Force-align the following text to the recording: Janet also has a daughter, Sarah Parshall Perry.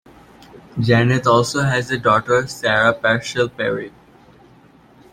Janet 0.79 1.27
also 1.27 1.61
has 1.61 1.91
a 1.91 1.97
daughter, 1.99 2.47
Sarah 2.47 2.91
Parshall 2.91 3.55
Perry. 3.55 3.93